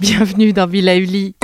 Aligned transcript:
Bienvenue 0.00 0.52
dans 0.52 0.66
Villa 0.66 0.96
Uli. 0.96 1.36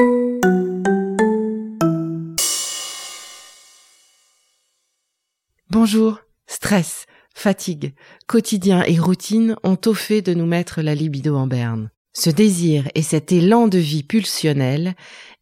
Bonjour. 5.70 6.18
Stress, 6.46 7.06
fatigue, 7.34 7.94
quotidien 8.26 8.82
et 8.84 8.98
routine 8.98 9.56
ont 9.62 9.78
au 9.86 9.94
fait 9.94 10.22
de 10.22 10.32
nous 10.34 10.46
mettre 10.46 10.80
la 10.80 10.94
libido 10.94 11.36
en 11.36 11.46
berne. 11.46 11.90
Ce 12.12 12.30
désir 12.30 12.88
et 12.94 13.02
cet 13.02 13.32
élan 13.32 13.66
de 13.66 13.78
vie 13.78 14.04
pulsionnel 14.04 14.94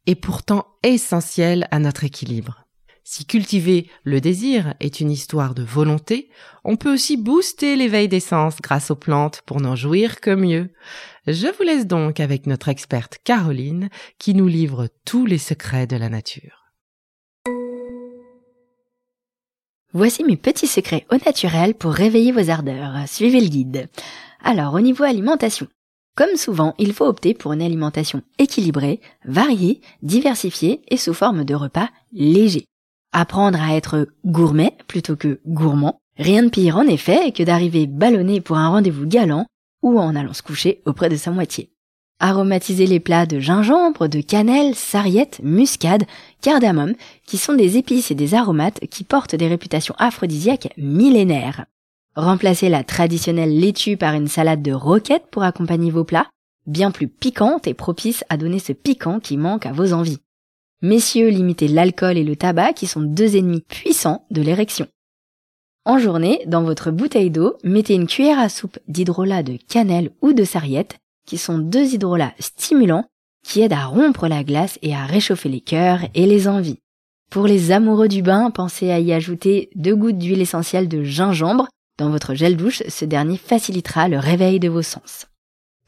est 0.07 0.15
pourtant 0.15 0.67
essentiel 0.83 1.69
à 1.71 1.79
notre 1.79 2.05
équilibre. 2.05 2.63
Si 3.05 3.27
cultiver 3.27 3.91
le 4.05 4.21
désir 4.21 4.75
est 4.81 5.01
une 5.01 5.11
histoire 5.11 5.55
de 5.55 5.63
volonté, 5.63 6.31
on 6.65 6.77
peut 6.77 6.93
aussi 6.93 7.17
booster 7.17 7.77
l'éveil 7.77 8.09
des 8.09 8.21
sens 8.21 8.57
grâce 8.63 8.91
aux 8.91 8.97
plantes 8.97 9.43
pour 9.45 9.61
n'en 9.61 9.77
jouir 9.77 10.21
que 10.21 10.35
mieux. 10.35 10.71
Je 11.27 11.49
vous 11.57 11.65
laisse 11.65 11.87
donc 11.87 12.21
avec 12.21 12.47
notre 12.47 12.69
experte 12.69 13.19
Caroline 13.25 13.91
qui 14.19 14.35
nous 14.35 14.47
livre 14.49 14.89
tous 15.05 15.27
les 15.27 15.39
secrets 15.39 15.87
de 15.87 15.97
la 15.97 16.09
nature. 16.09 16.62
Voici 19.95 20.25
mes 20.25 20.39
petits 20.39 20.69
secrets 20.69 21.07
au 21.11 21.17
naturel 21.17 21.75
pour 21.75 21.93
réveiller 21.93 22.33
vos 22.33 22.49
ardeurs. 22.49 23.07
Suivez 23.07 23.43
le 23.43 23.49
guide. 23.49 23.91
Alors, 24.43 24.73
au 24.73 24.81
niveau 24.81 25.05
alimentation. 25.05 25.67
Comme 26.17 26.37
souvent, 26.37 26.75
il 26.79 26.95
faut 26.95 27.05
opter 27.05 27.35
pour 27.35 27.53
une 27.53 27.61
alimentation 27.61 28.23
équilibrée, 28.39 29.01
variée, 29.27 29.83
diversifiée 30.03 30.81
et 30.89 30.97
sous 30.97 31.13
forme 31.13 31.45
de 31.45 31.55
repas 31.55 31.91
légers. 32.13 32.65
Apprendre 33.13 33.61
à 33.61 33.77
être 33.77 34.09
gourmet 34.25 34.77
plutôt 34.89 35.17
que 35.17 35.41
gourmand. 35.47 35.99
Rien 36.17 36.43
de 36.43 36.49
pire 36.49 36.79
en 36.79 36.87
effet 36.87 37.31
que 37.33 37.43
d'arriver 37.43 37.87
ballonné 37.87 38.41
pour 38.41 38.57
un 38.57 38.69
rendez-vous 38.69 39.07
galant 39.07 39.47
ou 39.83 39.99
en 39.99 40.17
allant 40.17 40.33
se 40.33 40.43
coucher 40.43 40.81
auprès 40.87 41.11
de 41.11 41.17
sa 41.17 41.31
moitié. 41.31 41.71
Aromatiser 42.25 42.87
les 42.87 43.01
plats 43.01 43.27
de 43.27 43.41
gingembre, 43.41 44.07
de 44.07 44.21
cannelle, 44.21 44.77
sarriette, 44.77 45.41
muscade, 45.43 46.05
cardamome, 46.41 46.95
qui 47.27 47.37
sont 47.37 47.53
des 47.53 47.79
épices 47.79 48.13
et 48.13 48.15
des 48.15 48.35
aromates 48.35 48.79
qui 48.93 49.03
portent 49.03 49.35
des 49.35 49.49
réputations 49.49 49.97
aphrodisiaques 49.99 50.73
millénaires. 50.77 51.67
Remplacez 52.15 52.69
la 52.69 52.85
traditionnelle 52.85 53.59
laitue 53.59 53.97
par 53.97 54.15
une 54.15 54.29
salade 54.29 54.63
de 54.63 54.71
roquettes 54.71 55.27
pour 55.33 55.43
accompagner 55.43 55.91
vos 55.91 56.05
plats, 56.05 56.29
bien 56.69 56.93
plus 56.93 57.09
piquante 57.09 57.67
et 57.67 57.75
propice 57.75 58.25
à 58.29 58.37
donner 58.37 58.61
ce 58.61 58.73
piquant 58.73 59.19
qui 59.19 59.37
manque 59.37 59.67
à 59.67 59.73
vos 59.73 59.93
envies. 59.93 60.21
Messieurs, 60.81 61.29
limitez 61.29 61.67
l'alcool 61.67 62.17
et 62.17 62.25
le 62.25 62.37
tabac 62.37 62.75
qui 62.75 62.87
sont 62.87 63.03
deux 63.03 63.35
ennemis 63.35 63.63
puissants 63.63 64.27
de 64.31 64.43
l'érection. 64.43 64.87
En 65.85 65.99
journée, 65.99 66.39
dans 66.47 66.63
votre 66.63 66.93
bouteille 66.93 67.31
d'eau, 67.33 67.57
mettez 67.65 67.95
une 67.95 68.07
cuillère 68.07 68.39
à 68.39 68.49
soupe 68.49 68.79
d'hydrolat 68.87 69.43
de 69.43 69.59
cannelle 69.69 70.13
ou 70.23 70.33
de 70.33 70.45
sarriette, 70.45 70.99
qui 71.27 71.39
sont 71.39 71.59
deux 71.59 71.95
hydrolats 71.95 72.35
stimulants 72.39 73.07
qui 73.45 73.61
aident 73.61 73.73
à 73.73 73.87
rompre 73.87 74.29
la 74.29 74.45
glace 74.45 74.79
et 74.83 74.95
à 74.95 75.05
réchauffer 75.05 75.49
les 75.49 75.61
cœurs 75.61 76.01
et 76.15 76.27
les 76.27 76.49
envies. 76.49 76.79
Pour 77.31 77.47
les 77.47 77.73
amoureux 77.73 78.09
du 78.09 78.23
bain, 78.23 78.51
pensez 78.51 78.91
à 78.91 79.01
y 79.01 79.13
ajouter 79.13 79.71
deux 79.75 79.97
gouttes 79.97 80.19
d'huile 80.19 80.43
essentielle 80.43 80.89
de 80.89 81.03
gingembre. 81.03 81.67
Dans 81.99 82.11
votre 82.11 82.35
gel 82.35 82.57
douche, 82.57 82.83
ce 82.89 83.05
dernier 83.05 83.37
facilitera 83.37 84.09
le 84.09 84.19
réveil 84.19 84.61
de 84.61 84.69
vos 84.69 84.83
sens. 84.83 85.27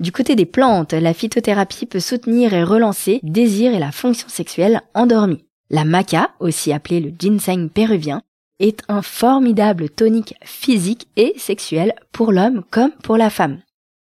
Du 0.01 0.11
côté 0.11 0.37
des 0.37 0.47
plantes, 0.47 0.93
la 0.93 1.15
phytothérapie 1.15 1.87
peut 1.87 2.01
soutenir 2.01 2.53
et 2.53 2.65
relancer 2.65 3.21
désir 3.23 3.75
et 3.75 3.79
la 3.79 3.93
fonction 3.93 4.29
sexuelle 4.29 4.83
endormie. 4.95 5.45
La 5.71 5.85
maca, 5.85 6.31
aussi 6.41 6.73
appelée 6.73 7.01
le 7.01 7.13
ginseng 7.17 7.69
péruvien, 7.69 8.23
est 8.59 8.83
un 8.89 9.03
formidable 9.03 9.91
tonique 9.91 10.35
physique 10.43 11.09
et 11.17 11.35
sexuel 11.37 11.95
pour 12.13 12.33
l'homme 12.33 12.65
comme 12.71 12.93
pour 13.03 13.17
la 13.17 13.31
femme. 13.31 13.61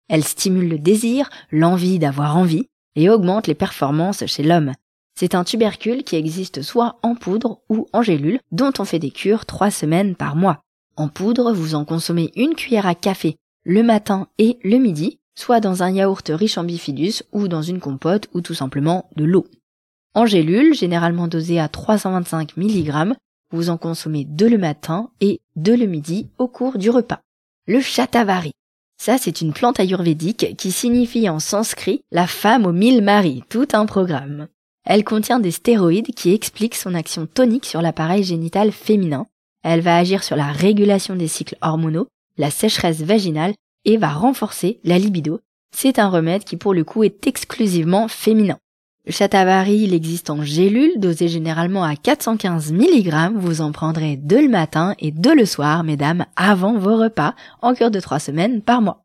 Elle 0.10 0.24
stimule 0.24 0.68
le 0.68 0.80
désir, 0.80 1.30
l'envie 1.52 2.00
d'avoir 2.00 2.36
envie 2.36 2.68
et 2.96 3.10
augmente 3.10 3.48
les 3.48 3.56
performances 3.56 4.26
chez 4.26 4.44
l'homme. 4.44 4.74
C'est 5.18 5.36
un 5.36 5.44
tubercule 5.44 6.04
qui 6.04 6.16
existe 6.16 6.62
soit 6.62 6.98
en 7.04 7.16
poudre 7.16 7.62
ou 7.70 7.88
en 7.94 8.02
gélule 8.02 8.40
dont 8.52 8.74
on 8.80 8.86
fait 8.86 9.00
des 9.00 9.12
cures 9.12 9.46
trois 9.46 9.72
semaines 9.72 10.16
par 10.16 10.36
mois. 10.36 10.62
En 10.96 11.08
poudre, 11.08 11.54
vous 11.54 11.76
en 11.76 11.86
consommez 11.86 12.32
une 12.36 12.56
cuillère 12.56 12.88
à 12.88 12.96
café 12.96 13.38
le 13.64 13.84
matin 13.84 14.28
et 14.38 14.58
le 14.64 14.78
midi, 14.78 15.20
soit 15.36 15.60
dans 15.60 15.84
un 15.84 15.92
yaourt 15.92 16.32
riche 16.34 16.58
en 16.58 16.64
bifidus 16.64 17.24
ou 17.32 17.48
dans 17.48 17.62
une 17.62 17.80
compote 17.80 18.28
ou 18.34 18.42
tout 18.42 18.54
simplement 18.54 19.10
de 19.16 19.26
l'eau. 19.26 19.46
En 20.16 20.26
gélule, 20.26 20.74
généralement 20.74 21.28
dosée 21.28 21.60
à 21.60 21.70
325 21.70 22.58
mg, 22.58 23.14
vous 23.52 23.70
en 23.70 23.78
consommez 23.78 24.26
deux 24.26 24.50
le 24.50 24.58
matin 24.58 25.12
et 25.22 25.40
deux 25.56 25.78
le 25.78 25.86
midi 25.86 26.30
au 26.38 26.48
cours 26.48 26.78
du 26.78 26.90
repas. 26.90 27.22
Le 27.68 27.80
chatavari. 27.80 28.52
Ça, 29.02 29.18
c'est 29.18 29.40
une 29.40 29.54
plante 29.54 29.80
ayurvédique 29.80 30.58
qui 30.58 30.74
signifie 30.74 31.30
en 31.30 31.40
sanskrit 31.40 32.02
la 32.12 32.28
femme 32.28 32.66
aux 32.66 32.74
mille 32.74 33.02
maris, 33.02 33.44
tout 33.48 33.68
un 33.72 33.86
programme. 33.86 34.48
Elle 34.86 35.06
contient 35.06 35.40
des 35.40 35.52
stéroïdes 35.52 36.14
qui 36.14 36.34
expliquent 36.34 36.76
son 36.76 36.94
action 36.94 37.26
tonique 37.26 37.66
sur 37.66 37.82
l'appareil 37.82 38.26
génital 38.26 38.74
féminin. 38.74 39.26
Elle 39.64 39.80
va 39.80 39.98
agir 39.98 40.22
sur 40.22 40.36
la 40.36 40.52
régulation 40.52 41.16
des 41.16 41.30
cycles 41.30 41.58
hormonaux, 41.62 42.08
la 42.38 42.52
sécheresse 42.52 43.02
vaginale 43.02 43.54
et 43.86 43.96
va 43.96 44.10
renforcer 44.10 44.82
la 44.84 45.00
libido. 45.00 45.40
C'est 45.74 45.98
un 45.98 46.10
remède 46.10 46.44
qui 46.44 46.58
pour 46.58 46.74
le 46.74 46.84
coup 46.84 47.04
est 47.04 47.26
exclusivement 47.26 48.10
féminin. 48.10 48.58
Le 49.10 49.14
chatavari, 49.14 49.76
il 49.76 49.96
existe 49.96 50.30
en 50.30 50.44
gélule, 50.44 51.00
dosé 51.00 51.30
généralement 51.30 51.84
à 51.84 51.96
415 51.96 52.72
mg. 52.72 53.32
Vous 53.34 53.62
en 53.62 53.72
prendrez 53.72 54.18
deux 54.18 54.44
le 54.44 54.50
matin 54.50 54.94
et 55.00 55.10
deux 55.10 55.34
le 55.34 55.48
soir, 55.48 55.84
mesdames, 55.84 56.28
avant 56.36 56.78
vos 56.78 56.96
repas, 56.96 57.34
en 57.64 57.74
cure 57.74 57.90
de 57.90 58.00
trois 58.00 58.20
semaines 58.20 58.62
par 58.62 58.84
mois. 58.84 59.04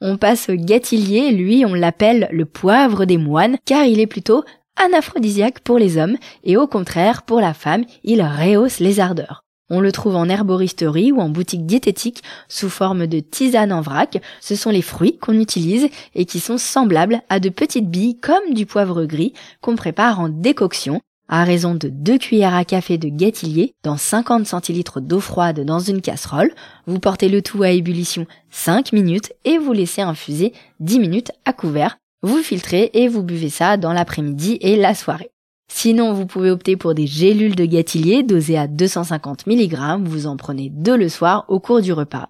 On 0.00 0.16
passe 0.16 0.48
au 0.48 0.56
gâtillier, 0.56 1.30
lui, 1.30 1.64
on 1.64 1.74
l'appelle 1.74 2.28
le 2.32 2.44
poivre 2.44 3.04
des 3.04 3.16
moines, 3.16 3.56
car 3.64 3.84
il 3.84 4.00
est 4.00 4.08
plutôt 4.08 4.42
un 4.76 4.92
aphrodisiaque 4.92 5.60
pour 5.60 5.78
les 5.78 5.96
hommes, 5.96 6.16
et 6.42 6.56
au 6.56 6.66
contraire, 6.66 7.22
pour 7.22 7.40
la 7.40 7.54
femme, 7.54 7.84
il 8.02 8.20
rehausse 8.20 8.80
les 8.80 8.98
ardeurs. 8.98 9.43
On 9.70 9.80
le 9.80 9.92
trouve 9.92 10.16
en 10.16 10.28
herboristerie 10.28 11.12
ou 11.12 11.20
en 11.20 11.30
boutique 11.30 11.64
diététique 11.64 12.22
sous 12.48 12.68
forme 12.68 13.06
de 13.06 13.20
tisane 13.20 13.72
en 13.72 13.80
vrac. 13.80 14.20
Ce 14.40 14.56
sont 14.56 14.70
les 14.70 14.82
fruits 14.82 15.18
qu'on 15.18 15.38
utilise 15.40 15.88
et 16.14 16.26
qui 16.26 16.38
sont 16.38 16.58
semblables 16.58 17.22
à 17.30 17.40
de 17.40 17.48
petites 17.48 17.88
billes 17.88 18.18
comme 18.20 18.52
du 18.52 18.66
poivre 18.66 19.04
gris 19.06 19.32
qu'on 19.62 19.76
prépare 19.76 20.20
en 20.20 20.28
décoction 20.28 21.00
à 21.28 21.44
raison 21.44 21.74
de 21.74 21.88
2 21.88 22.18
cuillères 22.18 22.54
à 22.54 22.64
café 22.64 22.98
de 22.98 23.08
gâtillier 23.08 23.74
dans 23.82 23.96
50 23.96 24.46
centilitres 24.46 25.00
d'eau 25.00 25.20
froide 25.20 25.60
dans 25.60 25.80
une 25.80 26.02
casserole. 26.02 26.52
Vous 26.86 26.98
portez 26.98 27.30
le 27.30 27.40
tout 27.40 27.62
à 27.62 27.70
ébullition 27.70 28.26
5 28.50 28.92
minutes 28.92 29.32
et 29.46 29.56
vous 29.56 29.72
laissez 29.72 30.02
infuser 30.02 30.52
10 30.80 30.98
minutes 30.98 31.32
à 31.46 31.54
couvert. 31.54 31.96
Vous 32.22 32.38
filtrez 32.38 32.90
et 32.94 33.08
vous 33.08 33.22
buvez 33.22 33.50
ça 33.50 33.76
dans 33.76 33.92
l'après-midi 33.92 34.58
et 34.60 34.76
la 34.76 34.94
soirée. 34.94 35.33
Sinon, 35.76 36.12
vous 36.12 36.24
pouvez 36.24 36.52
opter 36.52 36.76
pour 36.76 36.94
des 36.94 37.08
gélules 37.08 37.56
de 37.56 37.64
gâtillier 37.64 38.22
dosées 38.22 38.56
à 38.56 38.68
250 38.68 39.48
mg, 39.48 39.76
vous 40.04 40.28
en 40.28 40.36
prenez 40.36 40.70
deux 40.70 40.96
le 40.96 41.08
soir 41.08 41.44
au 41.48 41.58
cours 41.58 41.82
du 41.82 41.92
repas. 41.92 42.28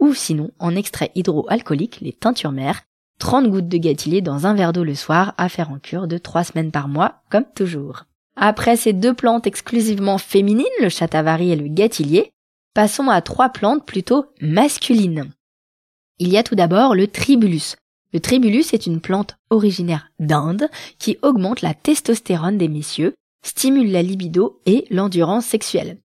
Ou 0.00 0.14
sinon, 0.14 0.50
en 0.58 0.74
extrait 0.74 1.12
hydroalcoolique, 1.14 2.00
les 2.00 2.14
teintures 2.14 2.52
mères, 2.52 2.80
30 3.18 3.48
gouttes 3.48 3.68
de 3.68 3.76
gâtillier 3.76 4.22
dans 4.22 4.46
un 4.46 4.54
verre 4.54 4.72
d'eau 4.72 4.82
le 4.82 4.94
soir 4.94 5.34
à 5.36 5.50
faire 5.50 5.70
en 5.70 5.78
cure 5.78 6.08
de 6.08 6.16
3 6.16 6.44
semaines 6.44 6.70
par 6.70 6.88
mois, 6.88 7.20
comme 7.30 7.44
toujours. 7.54 8.04
Après 8.34 8.76
ces 8.76 8.94
deux 8.94 9.14
plantes 9.14 9.46
exclusivement 9.46 10.16
féminines, 10.16 10.64
le 10.80 10.88
chatavari 10.88 11.52
et 11.52 11.56
le 11.56 11.68
gâtillier, 11.68 12.32
passons 12.74 13.10
à 13.10 13.20
trois 13.20 13.50
plantes 13.50 13.84
plutôt 13.84 14.24
masculines. 14.40 15.30
Il 16.18 16.28
y 16.28 16.38
a 16.38 16.42
tout 16.42 16.54
d'abord 16.54 16.94
le 16.94 17.08
tribulus. 17.08 17.76
Le 18.16 18.20
tribulus 18.20 18.72
est 18.72 18.86
une 18.86 19.02
plante 19.02 19.36
originaire 19.50 20.10
d'Inde 20.20 20.70
qui 20.98 21.18
augmente 21.20 21.60
la 21.60 21.74
testostérone 21.74 22.56
des 22.56 22.66
messieurs, 22.66 23.12
stimule 23.44 23.92
la 23.92 24.00
libido 24.00 24.62
et 24.64 24.86
l'endurance 24.88 25.44
sexuelle. 25.44 25.98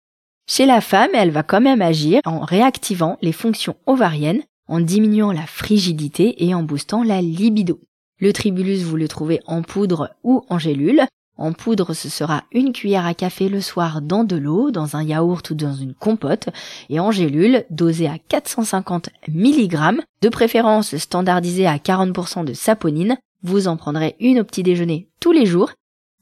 Chez 0.45 0.65
la 0.65 0.81
femme, 0.81 1.11
elle 1.13 1.31
va 1.31 1.43
quand 1.43 1.61
même 1.61 1.81
agir 1.81 2.19
en 2.25 2.41
réactivant 2.41 3.17
les 3.21 3.31
fonctions 3.31 3.77
ovariennes, 3.85 4.43
en 4.67 4.81
diminuant 4.81 5.31
la 5.31 5.45
frigidité 5.45 6.43
et 6.45 6.53
en 6.53 6.63
boostant 6.63 7.03
la 7.03 7.21
libido. 7.21 7.79
Le 8.19 8.33
tribulus, 8.33 8.83
vous 8.83 8.97
le 8.97 9.07
trouvez 9.07 9.39
en 9.45 9.61
poudre 9.61 10.09
ou 10.21 10.43
en 10.49 10.59
gélule. 10.59 11.05
En 11.41 11.53
poudre, 11.53 11.95
ce 11.95 12.07
sera 12.07 12.43
une 12.51 12.71
cuillère 12.71 13.07
à 13.07 13.15
café 13.15 13.49
le 13.49 13.61
soir 13.61 14.03
dans 14.03 14.23
de 14.23 14.35
l'eau, 14.35 14.69
dans 14.69 14.95
un 14.95 15.01
yaourt 15.01 15.49
ou 15.49 15.55
dans 15.55 15.73
une 15.73 15.95
compote, 15.95 16.49
et 16.87 16.99
en 16.99 17.09
gélule, 17.09 17.65
dosée 17.71 18.07
à 18.07 18.19
450 18.19 19.09
mg, 19.27 20.03
de 20.21 20.29
préférence 20.29 20.95
standardisée 20.97 21.65
à 21.65 21.77
40% 21.77 22.45
de 22.45 22.53
saponine, 22.53 23.17
vous 23.41 23.67
en 23.67 23.75
prendrez 23.75 24.15
une 24.19 24.41
au 24.41 24.43
petit 24.43 24.61
déjeuner 24.61 25.09
tous 25.19 25.31
les 25.31 25.47
jours 25.47 25.71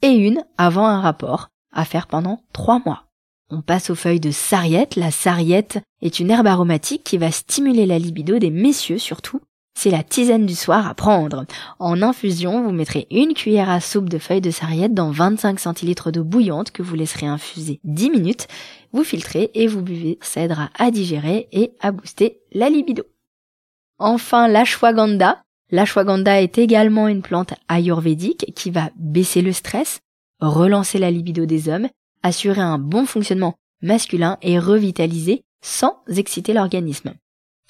et 0.00 0.08
une 0.08 0.42
avant 0.56 0.86
un 0.86 1.02
rapport, 1.02 1.48
à 1.70 1.84
faire 1.84 2.06
pendant 2.06 2.40
3 2.54 2.80
mois. 2.86 3.04
On 3.50 3.60
passe 3.60 3.90
aux 3.90 3.94
feuilles 3.94 4.20
de 4.20 4.30
sarriette. 4.30 4.96
La 4.96 5.10
sarriette 5.10 5.80
est 6.00 6.18
une 6.18 6.30
herbe 6.30 6.46
aromatique 6.46 7.04
qui 7.04 7.18
va 7.18 7.30
stimuler 7.30 7.84
la 7.84 7.98
libido 7.98 8.38
des 8.38 8.50
messieurs 8.50 8.96
surtout, 8.96 9.42
c'est 9.74 9.90
la 9.90 10.02
tisane 10.02 10.46
du 10.46 10.54
soir 10.54 10.86
à 10.86 10.94
prendre. 10.94 11.46
En 11.78 12.02
infusion, 12.02 12.62
vous 12.62 12.72
mettrez 12.72 13.06
une 13.10 13.34
cuillère 13.34 13.70
à 13.70 13.80
soupe 13.80 14.08
de 14.08 14.18
feuilles 14.18 14.40
de 14.40 14.50
sarriette 14.50 14.94
dans 14.94 15.10
25 15.10 15.58
centilitres 15.58 16.10
d'eau 16.10 16.24
bouillante 16.24 16.70
que 16.70 16.82
vous 16.82 16.94
laisserez 16.94 17.26
infuser 17.26 17.80
10 17.84 18.10
minutes. 18.10 18.46
Vous 18.92 19.04
filtrez 19.04 19.50
et 19.54 19.66
vous 19.66 19.82
buvez. 19.82 20.18
Ça 20.20 20.42
aidera 20.42 20.70
à 20.78 20.90
digérer 20.90 21.48
et 21.52 21.72
à 21.80 21.92
booster 21.92 22.40
la 22.52 22.68
libido. 22.68 23.04
Enfin, 23.98 24.48
l'ashwagandha. 24.48 25.42
L'ashwagandha 25.70 26.42
est 26.42 26.58
également 26.58 27.08
une 27.08 27.22
plante 27.22 27.54
ayurvédique 27.68 28.52
qui 28.56 28.70
va 28.70 28.90
baisser 28.96 29.40
le 29.40 29.52
stress, 29.52 30.00
relancer 30.40 30.98
la 30.98 31.10
libido 31.10 31.46
des 31.46 31.68
hommes, 31.68 31.88
assurer 32.22 32.60
un 32.60 32.78
bon 32.78 33.06
fonctionnement 33.06 33.54
masculin 33.80 34.36
et 34.42 34.58
revitaliser 34.58 35.42
sans 35.62 36.02
exciter 36.08 36.52
l'organisme. 36.52 37.14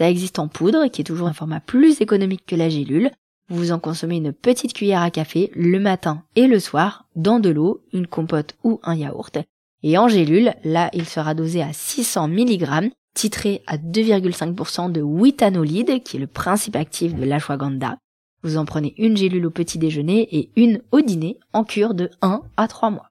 Ça 0.00 0.08
existe 0.08 0.38
en 0.38 0.48
poudre, 0.48 0.86
qui 0.86 1.02
est 1.02 1.04
toujours 1.04 1.28
un 1.28 1.34
format 1.34 1.60
plus 1.60 2.00
économique 2.00 2.46
que 2.46 2.56
la 2.56 2.70
gélule. 2.70 3.10
Vous 3.50 3.70
en 3.70 3.78
consommez 3.78 4.16
une 4.16 4.32
petite 4.32 4.72
cuillère 4.72 5.02
à 5.02 5.10
café 5.10 5.52
le 5.54 5.78
matin 5.78 6.22
et 6.36 6.46
le 6.46 6.58
soir 6.58 7.04
dans 7.16 7.38
de 7.38 7.50
l'eau, 7.50 7.82
une 7.92 8.06
compote 8.06 8.56
ou 8.64 8.80
un 8.82 8.94
yaourt. 8.94 9.36
Et 9.82 9.98
en 9.98 10.08
gélule, 10.08 10.54
là, 10.64 10.88
il 10.94 11.04
sera 11.04 11.34
dosé 11.34 11.60
à 11.60 11.74
600 11.74 12.28
mg, 12.28 12.92
titré 13.12 13.62
à 13.66 13.76
2,5% 13.76 14.90
de 14.90 15.02
witanolide, 15.02 16.02
qui 16.02 16.16
est 16.16 16.20
le 16.20 16.26
principe 16.26 16.76
actif 16.76 17.14
de 17.14 17.24
l'ashwagandha. 17.26 17.98
Vous 18.42 18.56
en 18.56 18.64
prenez 18.64 18.94
une 18.96 19.18
gélule 19.18 19.44
au 19.44 19.50
petit 19.50 19.76
déjeuner 19.76 20.34
et 20.34 20.50
une 20.56 20.80
au 20.92 21.02
dîner 21.02 21.38
en 21.52 21.62
cure 21.62 21.92
de 21.92 22.08
1 22.22 22.40
à 22.56 22.68
3 22.68 22.88
mois. 22.88 23.09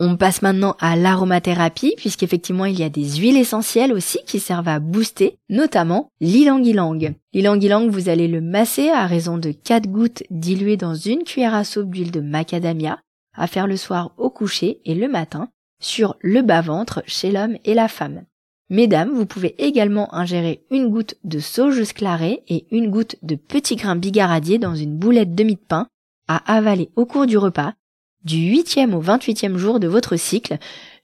On 0.00 0.16
passe 0.16 0.42
maintenant 0.42 0.74
à 0.80 0.96
l'aromathérapie, 0.96 1.94
puisqu'effectivement 1.96 2.64
il 2.64 2.78
y 2.78 2.82
a 2.82 2.88
des 2.88 3.16
huiles 3.16 3.36
essentielles 3.36 3.92
aussi 3.92 4.18
qui 4.26 4.40
servent 4.40 4.68
à 4.68 4.80
booster, 4.80 5.38
notamment 5.48 6.08
l'ilang-ilang. 6.20 7.14
L'ilang-ilang, 7.32 7.88
vous 7.88 8.08
allez 8.08 8.26
le 8.26 8.40
masser 8.40 8.88
à 8.88 9.06
raison 9.06 9.38
de 9.38 9.52
4 9.52 9.88
gouttes 9.88 10.24
diluées 10.30 10.76
dans 10.76 10.94
une 10.94 11.22
cuillère 11.22 11.54
à 11.54 11.62
soupe 11.62 11.90
d'huile 11.90 12.10
de 12.10 12.20
macadamia, 12.20 12.98
à 13.36 13.46
faire 13.46 13.68
le 13.68 13.76
soir 13.76 14.12
au 14.18 14.30
coucher 14.30 14.80
et 14.84 14.96
le 14.96 15.08
matin, 15.08 15.48
sur 15.80 16.16
le 16.20 16.42
bas-ventre 16.42 17.02
chez 17.06 17.30
l'homme 17.30 17.56
et 17.64 17.74
la 17.74 17.86
femme. 17.86 18.24
Mesdames, 18.70 19.12
vous 19.12 19.26
pouvez 19.26 19.54
également 19.62 20.12
ingérer 20.12 20.64
une 20.70 20.88
goutte 20.88 21.14
de 21.22 21.38
sauge 21.38 21.84
sclarée 21.84 22.42
et 22.48 22.66
une 22.72 22.90
goutte 22.90 23.16
de 23.22 23.36
petits 23.36 23.76
grains 23.76 23.94
bigaradier 23.94 24.58
dans 24.58 24.74
une 24.74 24.96
boulette 24.96 25.34
demi 25.34 25.54
de 25.54 25.60
pain 25.60 25.86
à 26.26 26.52
avaler 26.52 26.90
au 26.96 27.04
cours 27.06 27.26
du 27.26 27.38
repas 27.38 27.74
du 28.24 28.36
8e 28.36 28.92
au 28.94 29.02
28e 29.02 29.56
jour 29.56 29.80
de 29.80 29.86
votre 29.86 30.16
cycle, 30.16 30.58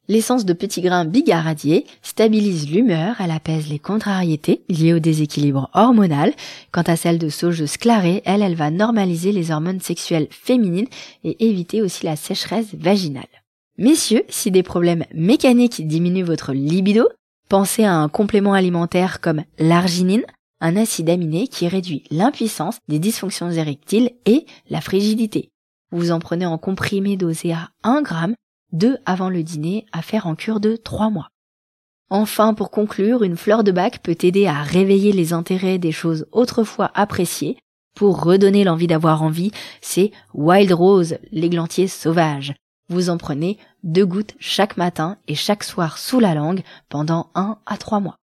l'essence 0.08 0.44
de 0.44 0.52
petits 0.52 0.80
grains 0.80 1.04
bigaradier 1.04 1.86
stabilise 2.02 2.70
l'humeur, 2.70 3.16
elle 3.20 3.30
apaise 3.30 3.68
les 3.68 3.78
contrariétés 3.78 4.62
liées 4.68 4.94
au 4.94 4.98
déséquilibre 4.98 5.70
hormonal. 5.74 6.32
Quant 6.72 6.82
à 6.82 6.96
celle 6.96 7.18
de 7.18 7.28
sauge 7.28 7.64
sclarée, 7.66 8.22
elle, 8.24 8.42
elle 8.42 8.56
va 8.56 8.70
normaliser 8.70 9.32
les 9.32 9.50
hormones 9.50 9.80
sexuelles 9.80 10.28
féminines 10.30 10.88
et 11.24 11.46
éviter 11.48 11.82
aussi 11.82 12.06
la 12.06 12.16
sécheresse 12.16 12.74
vaginale. 12.74 13.24
Messieurs, 13.78 14.24
si 14.28 14.50
des 14.50 14.62
problèmes 14.62 15.04
mécaniques 15.14 15.86
diminuent 15.86 16.24
votre 16.24 16.52
libido, 16.52 17.08
pensez 17.48 17.84
à 17.84 17.94
un 17.94 18.08
complément 18.08 18.52
alimentaire 18.52 19.20
comme 19.20 19.44
l'arginine, 19.58 20.24
un 20.60 20.76
acide 20.76 21.08
aminé 21.08 21.48
qui 21.48 21.68
réduit 21.68 22.04
l'impuissance 22.10 22.78
des 22.88 22.98
dysfonctions 22.98 23.50
érectiles 23.50 24.10
et 24.26 24.44
la 24.68 24.80
frigidité. 24.80 25.49
Vous 25.92 26.12
en 26.12 26.20
prenez 26.20 26.46
en 26.46 26.58
comprimé 26.58 27.16
dosé 27.16 27.52
à 27.52 27.70
1 27.82 28.02
gramme, 28.02 28.34
2 28.72 28.98
avant 29.06 29.28
le 29.28 29.42
dîner, 29.42 29.86
à 29.92 30.02
faire 30.02 30.26
en 30.26 30.34
cure 30.34 30.60
de 30.60 30.76
3 30.76 31.10
mois. 31.10 31.28
Enfin, 32.10 32.54
pour 32.54 32.70
conclure, 32.70 33.22
une 33.22 33.36
fleur 33.36 33.64
de 33.64 33.72
bac 33.72 34.00
peut 34.02 34.16
aider 34.22 34.46
à 34.46 34.62
réveiller 34.62 35.12
les 35.12 35.32
intérêts 35.32 35.78
des 35.78 35.92
choses 35.92 36.26
autrefois 36.32 36.90
appréciées. 36.94 37.56
Pour 37.96 38.22
redonner 38.22 38.64
l'envie 38.64 38.86
d'avoir 38.86 39.22
envie, 39.22 39.52
c'est 39.80 40.10
Wild 40.34 40.72
Rose, 40.72 41.18
l'églantier 41.32 41.88
sauvage. 41.88 42.54
Vous 42.88 43.10
en 43.10 43.18
prenez 43.18 43.58
deux 43.84 44.06
gouttes 44.06 44.34
chaque 44.40 44.76
matin 44.76 45.18
et 45.28 45.34
chaque 45.34 45.64
soir 45.64 45.98
sous 45.98 46.18
la 46.18 46.34
langue 46.34 46.62
pendant 46.88 47.30
1 47.34 47.58
à 47.66 47.76
3 47.76 48.00
mois. 48.00 48.16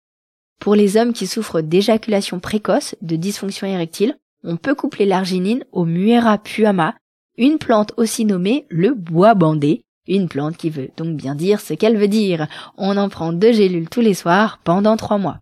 Pour 0.61 0.75
les 0.75 0.97
hommes 0.97 1.13
qui 1.13 1.27
souffrent 1.27 1.61
d'éjaculation 1.61 2.41
précoce, 2.41 2.95
de 3.03 3.17
dysfonction 3.17 3.67
érectile, 3.67 4.17
on 4.45 4.57
peut 4.57 4.75
coupler 4.75 5.05
l'arginine 5.05 5.65
au 5.73 5.85
Muera 5.85 6.39
puama, 6.39 6.95
une 7.37 7.59
plante 7.59 7.93
aussi 7.97 8.25
nommée 8.25 8.67
le 8.71 8.95
bois 8.95 9.35
bandé, 9.35 9.83
une 10.07 10.29
plante 10.29 10.57
qui 10.57 10.71
veut 10.71 10.91
donc 10.97 11.17
bien 11.17 11.35
dire 11.35 11.61
ce 11.61 11.75
qu'elle 11.75 11.97
veut 11.97 12.09
dire. 12.09 12.47
On 12.77 12.97
en 12.97 13.09
prend 13.09 13.33
deux 13.33 13.53
gélules 13.53 13.89
tous 13.89 14.01
les 14.01 14.15
soirs 14.15 14.61
pendant 14.65 14.97
trois 14.97 15.19
mois. 15.19 15.41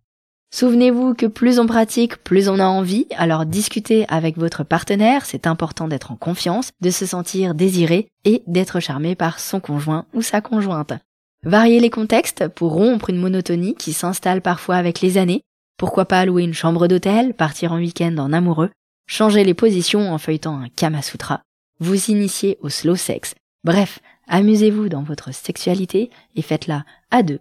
Souvenez-vous 0.54 1.14
que 1.14 1.26
plus 1.26 1.58
on 1.58 1.66
pratique, 1.66 2.18
plus 2.18 2.50
on 2.50 2.58
a 2.58 2.66
envie, 2.66 3.06
alors 3.16 3.46
discutez 3.46 4.04
avec 4.08 4.36
votre 4.36 4.64
partenaire, 4.64 5.24
c'est 5.24 5.46
important 5.46 5.88
d'être 5.88 6.12
en 6.12 6.16
confiance, 6.16 6.72
de 6.82 6.90
se 6.90 7.06
sentir 7.06 7.54
désiré 7.54 8.08
et 8.26 8.42
d'être 8.46 8.78
charmé 8.78 9.14
par 9.14 9.40
son 9.40 9.60
conjoint 9.60 10.04
ou 10.12 10.20
sa 10.20 10.42
conjointe. 10.42 10.92
Variez 11.44 11.80
les 11.80 11.88
contextes 11.90 12.48
pour 12.48 12.72
rompre 12.72 13.08
une 13.08 13.16
monotonie 13.16 13.74
qui 13.74 13.94
s'installe 13.94 14.42
parfois 14.42 14.76
avec 14.76 15.00
les 15.00 15.16
années. 15.16 15.42
Pourquoi 15.78 16.04
pas 16.04 16.24
louer 16.26 16.44
une 16.44 16.54
chambre 16.54 16.86
d'hôtel, 16.86 17.32
partir 17.32 17.72
en 17.72 17.78
week-end 17.78 18.16
en 18.18 18.32
amoureux, 18.32 18.70
changer 19.08 19.44
les 19.44 19.54
positions 19.54 20.12
en 20.12 20.18
feuilletant 20.18 20.60
un 20.60 20.68
Kama 20.68 21.00
Sutra, 21.00 21.42
vous 21.82 22.10
initiez 22.10 22.58
au 22.60 22.68
slow 22.68 22.94
sex. 22.94 23.34
Bref, 23.64 23.98
amusez-vous 24.28 24.88
dans 24.88 25.02
votre 25.02 25.34
sexualité 25.34 26.10
et 26.36 26.42
faites-la 26.42 26.84
à 27.10 27.24
deux. 27.24 27.40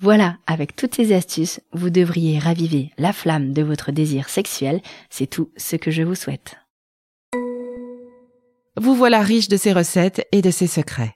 Voilà, 0.00 0.38
avec 0.46 0.74
toutes 0.74 0.94
ces 0.94 1.12
astuces, 1.12 1.60
vous 1.72 1.90
devriez 1.90 2.38
raviver 2.38 2.90
la 2.98 3.12
flamme 3.12 3.52
de 3.52 3.62
votre 3.62 3.92
désir 3.92 4.28
sexuel. 4.28 4.80
C'est 5.10 5.28
tout 5.28 5.52
ce 5.56 5.76
que 5.76 5.90
je 5.90 6.02
vous 6.02 6.14
souhaite. 6.14 6.56
Vous 8.80 8.94
voilà 8.94 9.20
riche 9.20 9.48
de 9.48 9.56
ces 9.56 9.72
recettes 9.72 10.26
et 10.32 10.42
de 10.42 10.50
ces 10.50 10.66
secrets. 10.66 11.14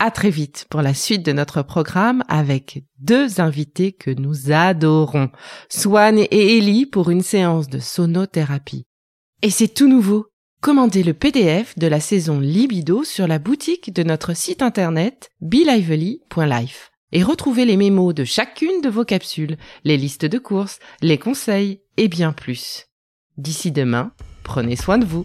À 0.00 0.10
très 0.10 0.30
vite 0.30 0.66
pour 0.68 0.82
la 0.82 0.94
suite 0.94 1.24
de 1.24 1.32
notre 1.32 1.62
programme 1.62 2.24
avec 2.28 2.82
deux 2.98 3.40
invités 3.40 3.92
que 3.92 4.10
nous 4.10 4.50
adorons, 4.50 5.30
Swan 5.68 6.18
et 6.18 6.58
Ellie 6.58 6.86
pour 6.86 7.10
une 7.10 7.22
séance 7.22 7.68
de 7.68 7.78
sonothérapie. 7.78 8.84
Et 9.42 9.50
c'est 9.50 9.68
tout 9.68 9.88
nouveau. 9.88 10.29
Commandez 10.60 11.02
le 11.02 11.14
PDF 11.14 11.78
de 11.78 11.86
la 11.86 12.00
saison 12.00 12.38
Libido 12.38 13.02
sur 13.02 13.26
la 13.26 13.38
boutique 13.38 13.94
de 13.94 14.02
notre 14.02 14.36
site 14.36 14.60
internet 14.60 15.30
belively.life 15.40 16.90
et 17.12 17.22
retrouvez 17.22 17.64
les 17.64 17.78
mémos 17.78 18.12
de 18.12 18.24
chacune 18.24 18.82
de 18.82 18.90
vos 18.90 19.06
capsules, 19.06 19.56
les 19.84 19.96
listes 19.96 20.26
de 20.26 20.38
courses, 20.38 20.78
les 21.00 21.16
conseils 21.16 21.80
et 21.96 22.08
bien 22.08 22.32
plus. 22.32 22.88
D'ici 23.38 23.72
demain, 23.72 24.12
prenez 24.44 24.76
soin 24.76 24.98
de 24.98 25.06
vous. 25.06 25.24